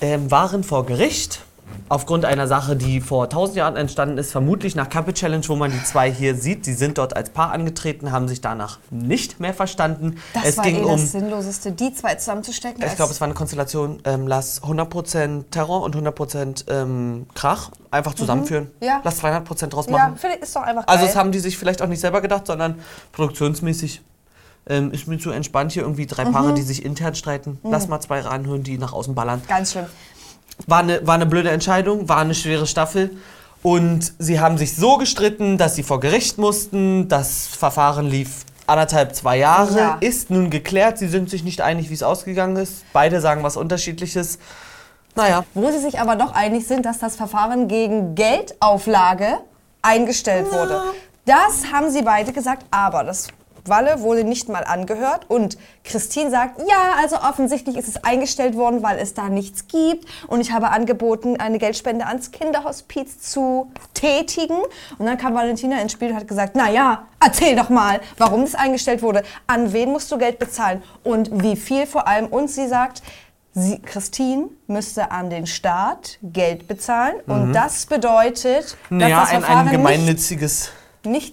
[0.02, 1.40] Ähm, waren vor Gericht
[1.88, 5.70] aufgrund einer Sache, die vor 1000 Jahren entstanden ist, vermutlich nach Couple Challenge, wo man
[5.70, 6.66] die zwei hier sieht.
[6.66, 10.16] Die sind dort als Paar angetreten, haben sich danach nicht mehr verstanden.
[10.32, 12.82] das es war ging eh um das Sinnloseste, die zwei zusammenzustecken.
[12.86, 18.14] ich glaube, es war eine Konstellation, ähm, lass 100% Terror und 100% ähm, Krach einfach
[18.14, 18.70] zusammenführen.
[18.80, 18.86] Mhm.
[18.86, 19.00] Ja.
[19.04, 20.14] Lass 200% draus Ja, machen.
[20.16, 21.06] ich, ist doch einfach also geil.
[21.06, 22.76] das haben die sich vielleicht auch nicht selber gedacht, sondern
[23.12, 24.02] produktionsmäßig.
[24.66, 26.54] Ähm, ist mir zu entspannt hier irgendwie drei Paare, Mhm.
[26.54, 27.58] die sich intern streiten.
[27.64, 29.42] Lass mal zwei ranhören, die nach außen ballern.
[29.46, 29.84] Ganz schlimm.
[30.66, 33.10] War eine, war eine blöde Entscheidung, war eine schwere Staffel.
[33.62, 37.08] Und sie haben sich so gestritten, dass sie vor Gericht mussten.
[37.08, 39.78] Das Verfahren lief anderthalb, zwei Jahre.
[39.78, 39.96] Ja.
[40.00, 40.98] Ist nun geklärt.
[40.98, 42.84] Sie sind sich nicht einig, wie es ausgegangen ist.
[42.92, 44.38] Beide sagen was Unterschiedliches.
[45.16, 49.38] Naja, Wo sie sich aber doch einig sind, dass das Verfahren gegen Geldauflage
[49.80, 50.82] eingestellt wurde.
[51.24, 53.28] Das haben sie beide gesagt, aber das
[53.66, 55.26] Walle wurde nicht mal angehört.
[55.28, 60.06] Und Christine sagt, ja, also offensichtlich ist es eingestellt worden, weil es da nichts gibt.
[60.26, 64.58] Und ich habe angeboten, eine Geldspende ans Kinderhospiz zu tätigen.
[64.98, 68.42] Und dann kam Valentina ins Spiel und hat gesagt, na ja, erzähl doch mal, warum
[68.42, 70.82] das eingestellt wurde, an wen musst du Geld bezahlen?
[71.02, 72.26] Und wie viel vor allem?
[72.26, 73.02] Und sie sagt,
[73.56, 77.14] Sie, Christine müsste an den Staat Geld bezahlen.
[77.28, 80.83] Und das bedeutet, dass naja das ein, Verfahren ein nicht, gemeinnütziges, nicht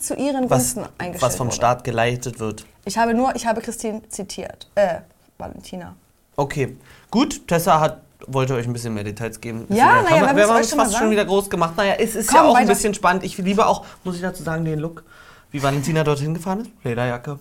[0.03, 1.55] zu ihren was, Gunsten eingestellt was vom wurde.
[1.55, 2.65] Staat geleitet wird.
[2.85, 4.99] Ich habe nur, ich habe Christine zitiert, äh,
[5.37, 5.95] Valentina.
[6.35, 6.77] Okay,
[7.09, 7.47] gut.
[7.47, 9.65] Tessa hat wollte euch ein bisschen mehr Details geben.
[9.69, 11.75] Ja, naja, wir, wir haben uns schon fast schon wieder groß gemacht.
[11.77, 13.23] Naja, es ist Komm, ja auch ein bisschen spannend.
[13.23, 15.03] Ich liebe auch, muss ich dazu sagen, den Look,
[15.51, 16.69] wie Valentina dorthin gefahren ist.
[16.83, 17.39] Lederjacke.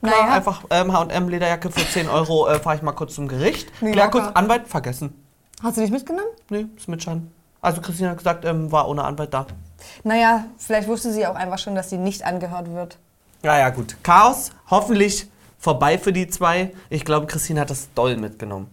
[0.00, 0.34] Klar, Naja.
[0.34, 3.72] einfach ähm, H&M Lederjacke für 10 Euro äh, fahre ich mal kurz zum Gericht.
[3.80, 5.14] Nee, Klär kurz, Anwalt vergessen.
[5.62, 6.28] Hast du dich mitgenommen?
[6.50, 7.30] Nee, ist mit Schein.
[7.60, 9.46] Also Christina hat gesagt, ähm, war ohne Anwalt da.
[10.04, 12.98] Naja, vielleicht wusste sie auch einfach schon, dass sie nicht angehört wird.
[13.42, 13.96] Ja, ja, gut.
[14.02, 16.72] Chaos, hoffentlich vorbei für die zwei.
[16.90, 18.68] Ich glaube, Christine hat das doll mitgenommen.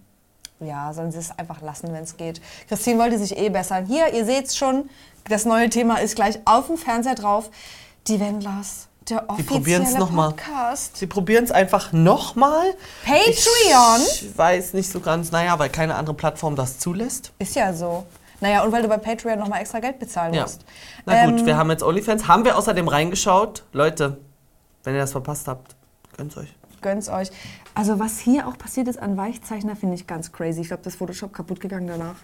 [0.59, 2.41] Ja, sollen sie es einfach lassen, wenn es geht.
[2.67, 3.85] Christine wollte sich eh bessern.
[3.85, 4.89] Hier, ihr seht es schon,
[5.29, 7.49] das neue Thema ist gleich auf dem Fernseher drauf.
[8.07, 10.29] Die Wendlers, der offizielle noch mal.
[10.29, 10.97] Podcast.
[10.97, 12.73] Sie probieren es einfach nochmal.
[13.03, 14.01] Patreon?
[14.07, 17.33] Ich weiß nicht so ganz, naja, weil keine andere Plattform das zulässt.
[17.39, 18.05] Ist ja so.
[18.41, 20.43] Naja, und weil du bei Patreon nochmal extra Geld bezahlen Ja.
[20.43, 20.65] musst.
[21.05, 22.27] Na gut, Ähm, wir haben jetzt OnlyFans.
[22.27, 23.63] Haben wir außerdem reingeschaut?
[23.73, 24.17] Leute,
[24.83, 25.75] wenn ihr das verpasst habt,
[26.17, 26.53] gönnt's euch.
[26.81, 27.29] Gönn's euch.
[27.73, 30.61] Also was hier auch passiert ist an Weichzeichner, finde ich ganz crazy.
[30.61, 32.15] Ich glaube, das Photoshop kaputt gegangen danach.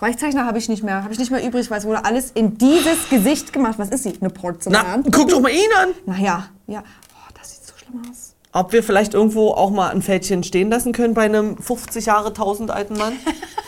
[0.00, 2.56] Weichzeichner habe ich nicht mehr, habe ich nicht mehr übrig, weil es wurde alles in
[2.56, 3.74] dieses Gesicht gemacht.
[3.78, 4.16] Was ist sie?
[4.20, 5.04] Eine Porzellan?
[5.12, 5.88] guck doch mal ihn an!
[6.06, 6.82] Naja, ja.
[7.14, 8.34] Oh, das sieht so schlimm aus.
[8.52, 12.28] Ob wir vielleicht irgendwo auch mal ein Fältchen stehen lassen können bei einem 50 Jahre
[12.28, 13.12] 1000 alten Mann?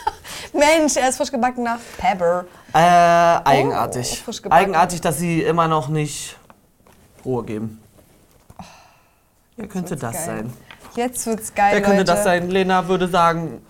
[0.57, 2.45] Mensch, er ist frisch gebackener Pepper.
[2.73, 4.19] Äh, eigenartig.
[4.21, 4.63] Oh, frisch gebacken.
[4.63, 6.37] eigenartig, dass sie immer noch nicht
[7.25, 7.81] Ruhe geben.
[9.55, 10.25] Wer könnte das geil.
[10.25, 10.53] sein?
[10.95, 12.11] Jetzt wird's geil, Wer könnte Leute.
[12.11, 12.49] das sein?
[12.49, 13.61] Lena würde sagen,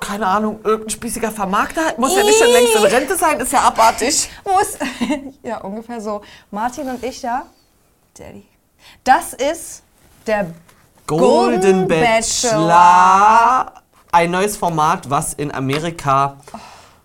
[0.00, 1.94] keine Ahnung, irgendein spießiger Vermarkter.
[1.96, 4.28] Muss ja nicht schon längst in Rente sein, ist ja abartig.
[4.44, 4.78] Muss.
[5.42, 6.22] ja, ungefähr so.
[6.50, 7.46] Martin und ich ja.
[8.18, 8.46] Daddy.
[9.04, 9.82] Das ist
[10.26, 10.50] der
[11.06, 13.81] Golden, Golden Bachelor.
[14.22, 16.36] Ein neues Format, was in Amerika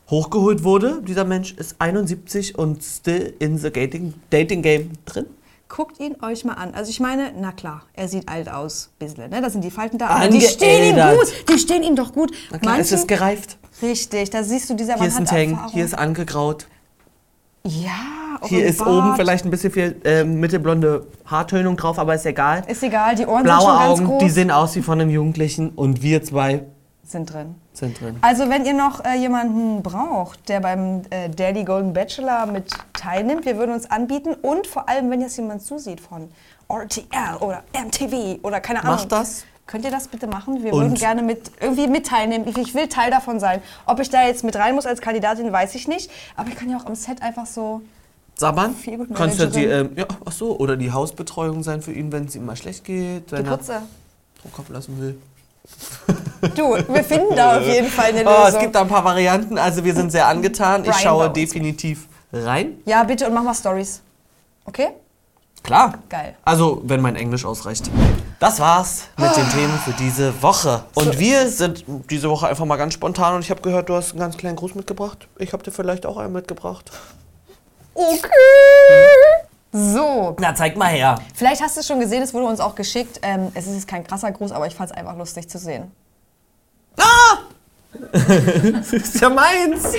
[0.07, 1.01] hochgeholt wurde.
[1.01, 5.25] Dieser Mensch ist 71 und still in the dating, dating game drin.
[5.67, 6.75] Guckt ihn euch mal an.
[6.75, 9.41] Also ich meine, na klar, er sieht alt aus, bisschen, ne?
[9.41, 10.09] Da sind die Falten da.
[10.09, 11.33] Aber die stehen ihm gut.
[11.49, 12.31] Die stehen ihm doch gut.
[12.51, 13.57] Na klar, es Manchen- ist gereift.
[13.81, 15.71] Richtig, da siehst du, dieser Hier Mann ist ein hat Tang, Erfahrung.
[15.73, 16.67] hier ist angegraut.
[17.63, 18.89] Ja, Hier ist Bart.
[18.91, 22.63] oben vielleicht ein bisschen viel äh, mittelblonde Haartönung drauf, aber ist egal.
[22.67, 24.19] Ist egal, die Ohren sind Blaue schon ganz Augen, groß.
[24.23, 26.63] die sehen aus wie von einem Jugendlichen und wir zwei
[27.11, 27.55] sind drin.
[27.73, 28.17] sind drin.
[28.21, 33.45] Also wenn ihr noch äh, jemanden braucht, der beim äh, Daddy Golden Bachelor mit teilnimmt,
[33.45, 36.29] wir würden uns anbieten und vor allem, wenn jetzt jemand zusieht von
[36.69, 38.95] RTL oder MTV oder keine Ahnung.
[38.95, 39.45] Macht das.
[39.67, 40.63] Könnt ihr das bitte machen?
[40.63, 40.81] Wir Und?
[40.81, 42.47] würden gerne mit, irgendwie mit teilnehmen.
[42.47, 43.61] Ich, ich will Teil davon sein.
[43.85, 46.09] Ob ich da jetzt mit rein muss als Kandidatin, weiß ich nicht.
[46.37, 47.81] Aber ich kann ja auch am Set einfach so...
[48.39, 52.25] Gut Kannst du die, ähm, ja, ach so, oder die Hausbetreuung sein für ihn, wenn
[52.25, 53.81] es ihm mal schlecht geht, wenn Die er Putze.
[54.41, 55.17] Druck ablassen will.
[56.55, 58.45] Du, wir finden da auf jeden Fall eine Oh, Lösung.
[58.47, 60.83] es gibt da ein paar Varianten, also wir sind sehr angetan.
[60.83, 62.77] Ich Brian schaue definitiv rein.
[62.85, 64.01] ja, bitte und mach mal Stories.
[64.65, 64.89] Okay?
[65.63, 65.95] Klar.
[66.09, 66.35] Geil.
[66.45, 67.89] Also, wenn mein Englisch ausreicht.
[68.39, 70.83] Das war's mit den Themen für diese Woche.
[70.93, 74.11] Und wir sind diese Woche einfach mal ganz spontan und ich habe gehört, du hast
[74.11, 75.27] einen ganz kleinen Gruß mitgebracht.
[75.39, 76.91] Ich habe dir vielleicht auch einen mitgebracht.
[77.93, 78.29] Okay.
[79.73, 81.19] So, Na, zeig mal her.
[81.35, 83.19] Vielleicht hast du es schon gesehen, es wurde uns auch geschickt.
[83.21, 85.91] Ähm, es ist jetzt kein krasser Gruß, aber ich fand es einfach lustig zu sehen.
[88.11, 89.93] Das ist ja meins.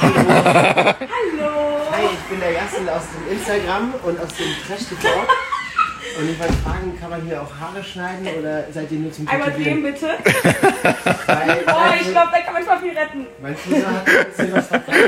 [0.00, 0.94] Hi,
[2.12, 5.08] ich bin der Jassel aus dem Instagram und aus dem Trash TV.
[6.18, 9.28] Und ich wollte fragen, kann man hier auch Haare schneiden oder seid ihr nur zum
[9.28, 10.08] Einmal drehen bitte.
[11.26, 13.26] Weil, Oh, ich glaube, da kann man schon viel retten.
[13.42, 14.98] Mein Friseur hat ein bisschen was verpasst.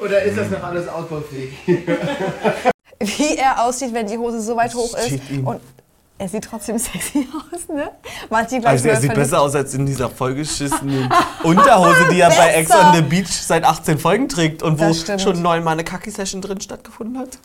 [0.00, 1.52] Oder ist das noch alles ausbaufähig?
[3.00, 5.06] Wie er aussieht, wenn die Hose so weit hoch ist.
[5.08, 5.46] steht ihm.
[5.46, 5.60] Und
[6.18, 7.90] er sieht trotzdem sexy aus, ne?
[8.30, 11.10] Martin gleich Also er sieht besser aus als in dieser vollgeschissenen
[11.42, 15.42] Unterhose, die er bei Ex on the Beach seit 18 Folgen trägt und wo schon
[15.42, 17.38] neunmal eine Kaki-Session drin stattgefunden hat.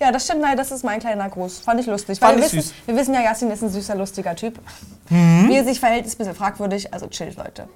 [0.00, 1.58] Ja, das stimmt, nein, das ist mein kleiner Gruß.
[1.58, 2.18] Fand ich lustig.
[2.18, 2.74] Fand wir, ich wissen, süß.
[2.86, 4.58] wir wissen ja, Yassin ist ein süßer, lustiger Typ.
[5.10, 7.68] Wie er sich verhält, ist ein bisschen fragwürdig, also chillt, Leute.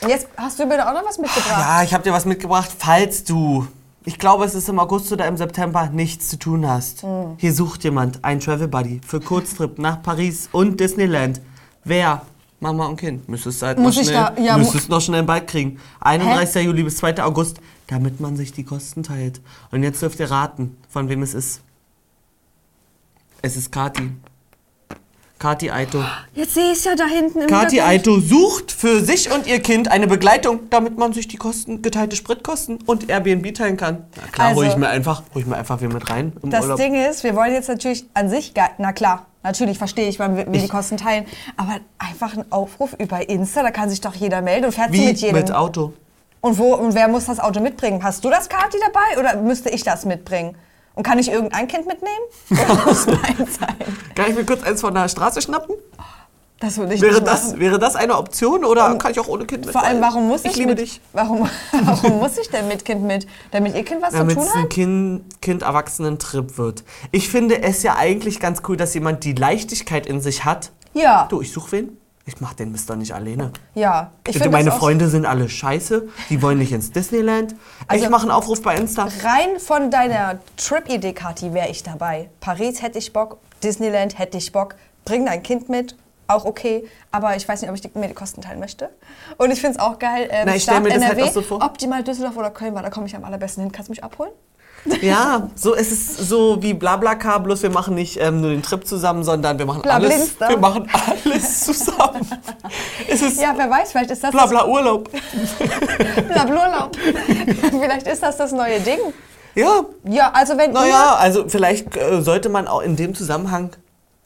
[0.00, 1.58] Und jetzt hast du mir auch noch was mitgebracht.
[1.58, 3.68] Ja, ich habe dir was mitgebracht, falls du,
[4.04, 7.02] ich glaube, es ist im August oder im September, nichts zu tun hast.
[7.02, 7.34] Hm.
[7.38, 11.40] Hier sucht jemand einen Travel Buddy für Kurztrip nach Paris und Disneyland.
[11.84, 12.22] Wer?
[12.60, 13.28] Mama und Kind.
[13.28, 15.78] Müsstest halt Muss noch schnell, da- ja, müsstest noch schnell bald kriegen.
[16.00, 16.64] 31.
[16.64, 17.22] Juli bis 2.
[17.22, 19.40] August, damit man sich die Kosten teilt.
[19.72, 21.60] Und jetzt dürft ihr raten, von wem es ist.
[23.42, 24.12] Es ist Kati.
[25.42, 26.04] Kati Aito.
[26.34, 27.80] Jetzt sehe ich es ja da hinten im Kati.
[27.80, 32.14] Aito sucht für sich und ihr Kind eine Begleitung, damit man sich die Kosten, geteilte
[32.14, 34.04] Spritkosten und Airbnb teilen kann.
[34.14, 36.50] Na klar, Also- hol ich mir einfach, hol ich mir einfach wen mit rein im
[36.50, 36.78] Das Urlaub.
[36.78, 40.36] Ding ist, wir wollen jetzt natürlich an sich, gar- na klar, natürlich verstehe ich, man
[40.36, 41.24] will will die Ich- Kosten teilen,
[41.56, 45.06] aber einfach ein Aufruf über Insta, da kann sich doch jeder melden und fährt Wie
[45.06, 45.34] mit jedem.
[45.34, 45.92] mit Auto.
[46.40, 48.04] Und, wo, und wer muss das Auto mitbringen?
[48.04, 50.54] Hast du das Kati dabei oder müsste ich das mitbringen?
[50.94, 52.24] Und kann ich irgendein Kind mitnehmen?
[52.50, 53.76] Oder muss meins sein?
[54.14, 55.74] Kann ich mir kurz eins von der Straße schnappen?
[56.60, 57.58] Das würde ich Wäre nicht das, machen.
[57.60, 59.72] wäre das eine Option oder kann ich auch ohne Kind mit?
[59.72, 61.00] Vor allem, warum muss ich, Ich liebe mit, dich.
[61.12, 61.48] Warum,
[61.82, 63.26] warum muss ich denn mit Kind mit?
[63.50, 64.70] Damit ihr Kind was Damit zu es tun ein hat?
[64.70, 66.84] kind, Kind-Erwachsenen-Trip wird.
[67.10, 70.70] Ich finde es ja eigentlich ganz cool, dass jemand die Leichtigkeit in sich hat.
[70.94, 71.26] Ja.
[71.28, 71.96] Du, ich such wen?
[72.24, 73.52] Ich mach den Mist doch nicht alleine.
[73.74, 74.12] Ja.
[74.26, 76.08] Ich Du, find meine Freunde sind alle scheiße.
[76.30, 77.54] Die wollen nicht ins Disneyland.
[77.88, 79.08] Also- ich mache einen Aufruf bei Insta.
[79.24, 82.30] Rein von deiner Trip-Idee, Kathi, wäre ich dabei.
[82.40, 84.76] Paris hätte ich Bock, Disneyland hätte ich Bock.
[85.04, 85.96] Bring dein Kind mit,
[86.28, 86.88] auch okay.
[87.10, 88.90] Aber ich weiß nicht, ob ich die, mir die Kosten teilen möchte.
[89.36, 90.28] Und ich finde es auch geil.
[90.30, 91.60] Ähm, Na, ich Start mir das halt NRW, auch so vor.
[91.64, 93.72] Optimal Düsseldorf oder Köln war, da komme ich am allerbesten hin.
[93.72, 94.30] Kannst du mich abholen?
[95.00, 98.86] Ja, so es ist so wie Blablacar, bloß wir machen nicht ähm, nur den Trip
[98.86, 100.38] zusammen, sondern wir machen alles.
[100.40, 102.28] Wir machen alles zusammen.
[103.08, 105.08] es ist Ja, wer weiß, vielleicht ist das Blabla Urlaub.
[105.12, 106.96] das Blablurlaub.
[107.70, 108.98] vielleicht ist das das neue Ding.
[109.54, 113.70] Ja, Ja, also wenn naja, also vielleicht äh, sollte man auch in dem Zusammenhang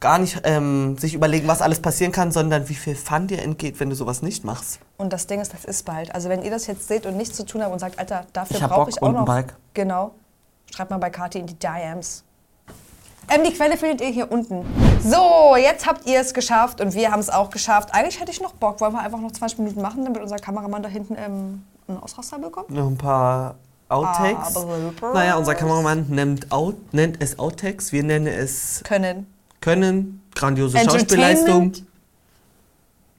[0.01, 3.81] gar nicht ähm, sich überlegen, was alles passieren kann, sondern wie viel Fun dir entgeht,
[3.81, 4.79] wenn du sowas nicht machst.
[4.99, 6.15] Und das Ding ist, das ist bald.
[6.15, 8.69] Also wenn ihr das jetzt seht und nichts zu tun habt und sagt, Alter, dafür
[8.69, 9.27] brauche ich auch und ein noch...
[9.27, 9.55] Bike.
[9.75, 10.13] Genau.
[10.75, 12.25] Schreibt mal bei Kathi in die DMs.
[13.29, 14.65] Ähm, die Quelle findet ihr hier unten.
[15.03, 17.89] So, jetzt habt ihr es geschafft und wir haben es auch geschafft.
[17.93, 18.81] Eigentlich hätte ich noch Bock.
[18.81, 22.39] Wollen wir einfach noch 20 Minuten machen, damit unser Kameramann da hinten ähm, einen Ausraster
[22.39, 22.71] bekommt?
[22.71, 23.57] Noch ein paar
[23.89, 24.55] Outtakes.
[24.55, 25.13] Super.
[25.15, 29.27] naja, unser Kameramann nennt, out, nennt es Outtakes, wir nennen es Können.
[29.61, 30.79] Können, grandiose.
[30.79, 31.73] Schauspielleistung.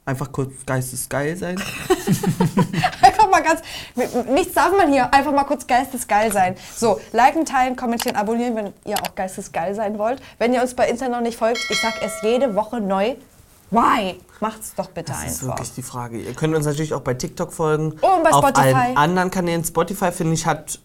[0.05, 1.61] Einfach kurz geistesgeil sein.
[3.37, 3.61] Mal ganz.
[4.29, 5.13] Nichts darf man hier.
[5.13, 6.55] Einfach mal kurz geistesgeil sein.
[6.75, 10.21] So, liken, teilen, kommentieren, abonnieren, wenn ihr auch geistesgeil sein wollt.
[10.39, 13.15] Wenn ihr uns bei Insta noch nicht folgt, ich sag es jede Woche neu.
[13.69, 14.15] Why?
[14.39, 15.57] Macht's doch bitte Das ist einfach.
[15.57, 16.19] wirklich die Frage.
[16.19, 17.91] Ihr könnt uns natürlich auch bei TikTok folgen.
[17.91, 18.73] Und bei Auf Spotify.
[18.73, 19.63] allen anderen Kanälen.
[19.63, 20.79] Spotify, finde ich, hat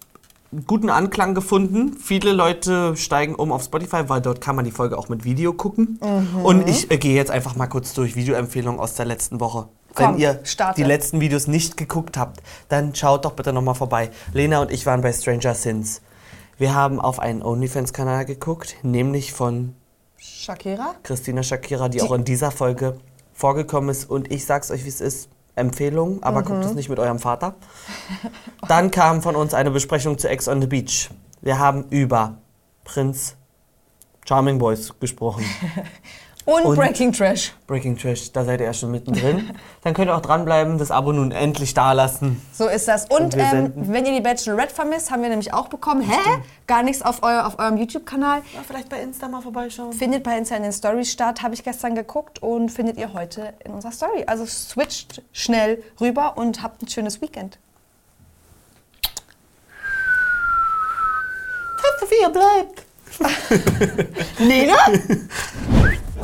[0.67, 1.97] guten Anklang gefunden.
[1.97, 5.53] Viele Leute steigen um auf Spotify, weil dort kann man die Folge auch mit Video
[5.53, 5.99] gucken.
[6.03, 6.45] Mhm.
[6.45, 9.69] Und ich äh, gehe jetzt einfach mal kurz durch Videoempfehlungen aus der letzten Woche.
[9.95, 10.81] Komm, Wenn ihr starte.
[10.81, 14.11] die letzten Videos nicht geguckt habt, dann schaut doch bitte nochmal vorbei.
[14.33, 16.01] Lena und ich waren bei Stranger Sins.
[16.59, 19.75] Wir haben auf einen OnlyFans-Kanal geguckt, nämlich von
[20.17, 20.95] Shakira?
[21.03, 22.99] Christina Shakira, die, auch in dieser Folge
[23.33, 24.09] vorgekommen ist.
[24.09, 25.29] Und ich sag's euch, wie es ist.
[25.55, 27.55] Empfehlung, aber guckt es nicht mit eurem Vater.
[28.69, 31.11] Dann kam von uns eine Besprechung zu Ex on the Beach.
[31.43, 32.39] Wir haben über
[32.85, 33.35] Prinz
[34.27, 35.45] Charming Boys gesprochen.
[36.45, 37.53] Und, Und- Breaking Trash.
[37.69, 39.51] Breaking Trash, da seid ihr ja schon mittendrin.
[39.85, 42.43] Dann könnt ihr auch dranbleiben, das Abo nun endlich dalassen.
[42.53, 43.05] So ist das.
[43.05, 46.03] Und, Und ähm, wenn ihr die Bachelorette vermisst, haben wir nämlich auch bekommen.
[46.03, 46.17] Hä?
[46.67, 48.43] Gar nichts auf, euer, auf eurem YouTube-Kanal.
[48.55, 49.93] Ja, vielleicht bei Insta mal vorbeischauen.
[49.93, 53.55] Findet bei Insta in den Stories statt, habe ich gestern geguckt und findet ihr heute
[53.65, 54.25] in unserer Story.
[54.27, 57.59] Also switcht schnell rüber und habt ein schönes Weekend.
[62.01, 62.82] Sophia bleibt.
[64.38, 64.77] Lena?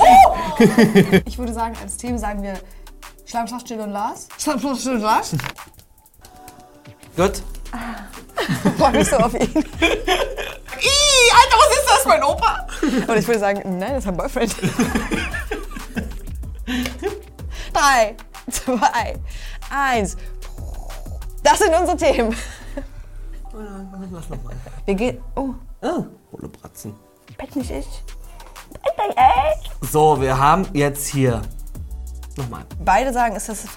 [0.01, 0.37] Oh!
[1.25, 2.55] Ich würde sagen, als Team sagen wir
[3.27, 4.29] Schlammschlafstill und Lars.
[4.39, 5.33] Schlammschlafstill und Lars.
[7.17, 7.43] Gut.
[8.79, 9.41] Freue mich so auf ihn.
[9.41, 9.65] Ih,
[11.35, 12.67] Alter, was ist das, mein Opa?
[12.81, 14.55] Und ich würde sagen, nein, das ist mein Boyfriend.
[17.73, 18.17] Drei,
[18.51, 19.19] zwei,
[19.71, 20.17] eins.
[21.43, 22.37] Das sind unsere Themen.
[24.13, 24.55] Lass noch mal.
[24.85, 25.19] Wir gehen.
[25.35, 26.95] Oh, Ah, hohle Bratzen.
[27.37, 27.87] Bett nicht ich.
[29.91, 31.41] So, wir haben jetzt hier.
[32.37, 32.65] Nochmal.
[32.85, 33.69] Beide sagen, es ist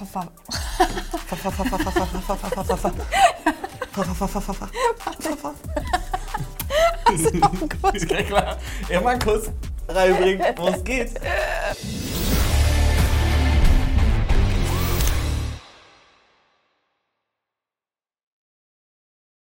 [8.10, 8.58] Ja klar.
[8.90, 9.50] Immer einen Kuss
[9.88, 11.20] reinbringen, wo es geht.